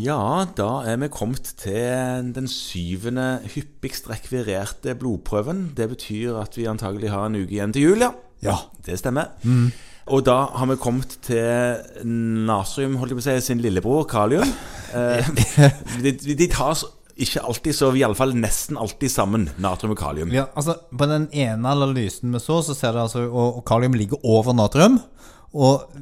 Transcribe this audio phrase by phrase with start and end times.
[0.00, 5.72] Ja, da er vi kommet til den syvende hyppigst rekvirerte blodprøven.
[5.76, 8.10] Det betyr at vi antagelig har en uke igjen til jul, ja.
[8.40, 8.56] Ja.
[8.86, 9.34] Det stemmer.
[10.10, 12.06] Og da har vi kommet til
[12.48, 14.48] natrium, holdt jeg på å si, sin lillebror, kalium.
[14.90, 15.22] Eh,
[16.02, 16.80] de, de tas
[17.14, 20.32] ikke alltid så, iallfall nesten alltid sammen, natrium og kalium.
[20.34, 23.94] Ja, altså På den ene analysen vi så, så ser det altså Og, og kalium
[23.94, 24.98] ligger over natrium.
[25.54, 25.94] Og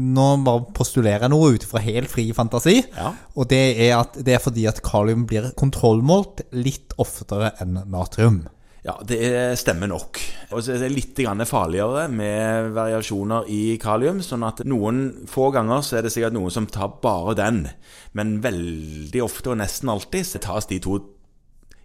[0.00, 2.80] nå bare postulerer jeg noe ut fra helt fri fantasi.
[2.96, 3.12] Ja.
[3.36, 8.42] Og det er, at, det er fordi at kalium blir kontrollmålt litt oftere enn natrium.
[8.82, 10.18] Ja, det er- stemmer nok.
[10.52, 11.14] Og så er det litt
[11.46, 14.20] farligere med variasjoner i kalium.
[14.24, 17.68] Sånn at noen få ganger så er det sikkert noen som tar bare den.
[18.14, 20.98] Men veldig ofte, og nesten alltid, så tas de to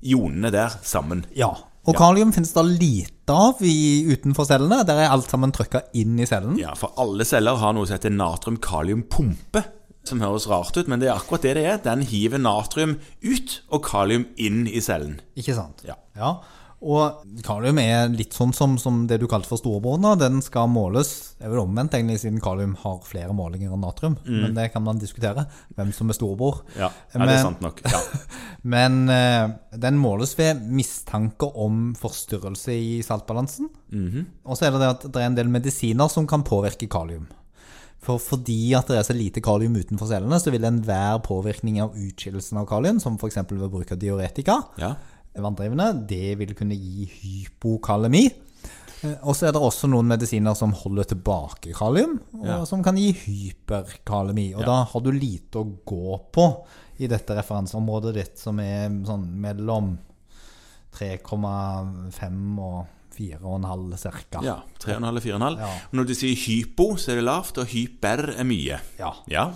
[0.01, 1.25] ionene der sammen.
[1.35, 1.53] Ja.
[1.85, 4.81] Og kalium finnes det lite av i, utenfor cellene.
[4.87, 6.57] Der er alt sammen trykka inn i cellen.
[6.59, 9.63] Ja, for alle celler har noe som heter natrium-kalium-pumpe.
[10.05, 11.79] Som høres rart ut, men det er akkurat det det er.
[11.85, 15.19] Den hiver natrium ut og kalium inn i cellen.
[15.37, 15.85] Ikke sant?
[15.87, 15.97] Ja.
[16.17, 16.35] ja.
[16.85, 20.05] Og kalium er litt sånn som, som det du kalte for storebroren.
[20.21, 24.17] Den skal måles Det er vel omvendt, egentlig, siden kalium har flere målinger enn natrium.
[24.25, 25.47] Men det kan man diskutere.
[25.77, 26.61] Hvem som er storebror.
[26.77, 27.81] Ja, ja det er sant nok.
[27.85, 28.01] Ja.
[28.75, 29.47] Men eh,
[29.81, 33.71] den måles ved mistanke om forstyrrelse i saltbalansen.
[34.45, 37.25] Og så er det det at det er en del medisiner som kan påvirke kalium.
[38.05, 41.95] For fordi at det er så lite kalium utenfor cellene, så vil enhver påvirkning av
[41.97, 43.41] utskillelsen av kalium, som f.eks.
[43.49, 44.93] ved bruk av diuretika, ja.
[45.43, 48.25] Vanndrivende, det vil kunne gi hypokalemi.
[49.03, 52.63] Eh, Og så er det også noen medisiner som holder tilbake kalium, og Ja.
[52.65, 54.53] som kan gi hyperkalemi.
[54.55, 56.65] Og da har du lite å gå på
[56.99, 59.97] i dette referanseområdet ditt, som er sånn mellom
[60.93, 64.41] 3,5 og 4,5 cirka.
[64.43, 65.57] ja 3,5-4,5.
[65.59, 65.69] Ja.
[65.93, 68.79] Når du sier hypo, så er det lavt, og hyper er mye.
[68.99, 69.13] Ja.
[69.31, 69.49] Ja.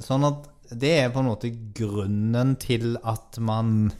[0.00, 3.92] Sånn at det er på en måte grunnen til at man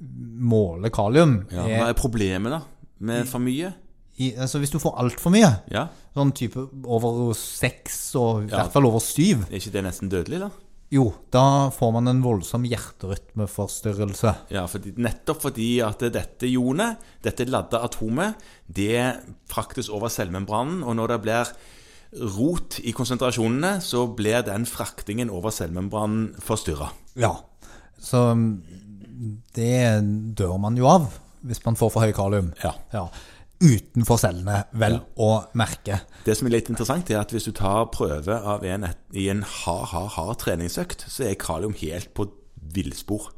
[0.00, 1.44] måler kalium.
[1.50, 1.64] ja.
[1.66, 2.60] Er- Hva er problemet, da?
[3.00, 3.74] Med for mye?
[4.18, 5.88] i, altså hvis du får altfor mye, Ja.
[6.16, 8.64] sånn type over seks og i Ja.
[8.64, 10.50] hvert fall over syv, Er ikke det nesten dødelig, da?
[10.90, 14.34] jo, da får man en voldsom hjerterytmeforstyrrelse.
[14.50, 18.34] Ja, fordi, nettopp fordi at dette ionet, dette ladde atomet,
[18.72, 21.52] det fraktes over selvmembranen og når det blir
[22.38, 26.90] rot i konsentrasjonene, så blir den fraktingen over selvmembranen forstyrra.
[27.14, 27.34] Ja.
[28.00, 28.34] Så
[29.56, 31.08] det dør man jo av
[31.46, 32.52] hvis man får for høy kalium.
[32.64, 32.72] Ja.
[32.92, 33.06] Ja.
[33.58, 36.00] Utenfor cellene, vel å merke.
[36.26, 39.42] Det som er litt interessant, er at hvis du tar prøve av en i en
[39.42, 42.28] hard, hard, hard treningsøkt, så er kalium helt på
[42.74, 43.32] villspor.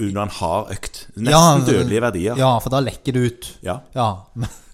[0.00, 1.06] Under en hard økt.
[1.16, 2.34] Nesten Ja, dødelige verdier.
[2.36, 2.40] Ja.
[2.54, 3.48] Ja, for da lekker det ut.
[3.66, 3.80] Ja.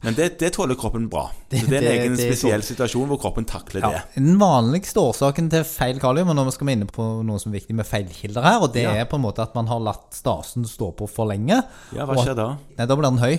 [0.06, 1.24] Men det, det tåler kroppen bra.
[1.50, 3.90] Det- Så det er en det- egen det er spesiell situasjon hvor kroppen takler Ja,
[3.90, 4.02] det.
[4.14, 7.58] Den vanligste årsaken til feil kalium, og nå skal vi inne på noe som er
[7.60, 8.92] viktig med feilkilder her, og det Ja.
[9.02, 11.62] er på en måte at man har latt stasen stå på for lenge.
[11.94, 12.48] Ja, hva skjer da?
[12.78, 13.38] Nei, da blir den høy.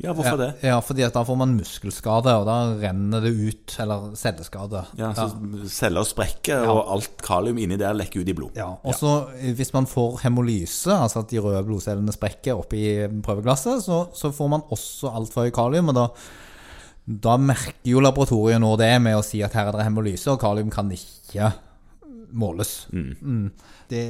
[0.00, 0.48] Ja, hvorfor det?
[0.64, 4.84] Ja, fordi at da får man muskelskade, og da renner det ut, eller celleskade.
[4.96, 5.26] Ja, så
[5.68, 8.56] Celler sprekker, og alt kalium inni der lekker ut i blod.
[8.56, 9.14] Ja, og så
[9.58, 12.84] hvis man får hemolyse, altså at de røde blodcellene sprekker oppi
[13.26, 16.06] prøveglasset, så, så får man også altfor høy kalium, og da,
[17.28, 20.40] da merker jo laboratoriet nå det med å si at her er det hemolyse, og
[20.40, 21.52] kalium kan ikke
[22.32, 22.86] måles.
[22.92, 23.50] Mm.
[23.90, 24.02] Det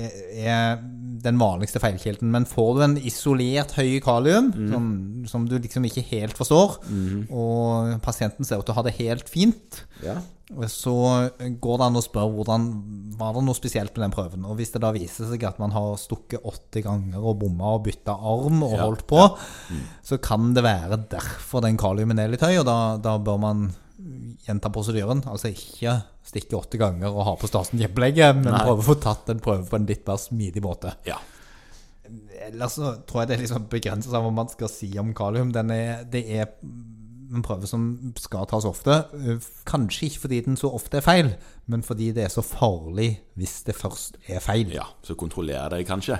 [0.44, 0.76] er
[1.24, 2.30] den vanligste feilkilden.
[2.34, 4.90] Men får du en isolert høy kalium, som,
[5.30, 6.78] som du liksom ikke helt forstår,
[7.30, 10.18] og pasienten ser ut til å ha det helt fint, Ja.
[10.66, 10.94] så
[11.38, 12.64] går det an å spørre hvordan
[13.20, 14.46] var det noe spesielt med den prøven.
[14.48, 17.84] Og hvis det da viser seg at man har stukket 80 ganger og bomma og
[17.86, 19.26] bytta arm og Ja, holdt på,
[20.02, 23.70] så kan det være derfor den kaliumen er litt høy, og da, da bør man
[24.50, 25.24] gjenta prosedyren.
[25.30, 25.96] Altså ikke
[26.26, 28.62] stikke 80 ganger og ha på stasen kjempelegge, men Nei.
[28.66, 30.96] prøve å få tatt en prøve på en litt mer smidig måte.
[31.08, 31.18] ja.
[32.40, 35.52] Ellers så tror jeg det er liksom begrenset av hva man skal si om kalium.
[35.54, 36.48] Den er, det er
[37.30, 37.84] en prøve som
[38.18, 38.96] skal tas ofte.
[39.68, 41.28] Kanskje ikke fordi den så ofte er feil,
[41.70, 44.72] men fordi det er så farlig hvis det først er feil.
[44.74, 44.88] ja.
[45.06, 46.18] Så kontroller det kanskje.